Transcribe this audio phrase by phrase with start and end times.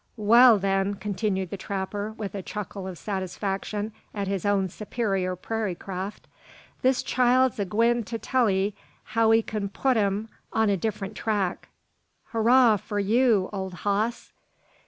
[0.17, 5.75] "Wal, then," continued the trapper, with a chuckle of satisfaction at his own superior prairie
[5.75, 6.25] craft,
[6.81, 11.15] "this child's a gwyne to tell 'ee how 'ee kin put them on a different
[11.15, 11.67] track."
[12.31, 14.33] "Hooraw for you, old hoss!"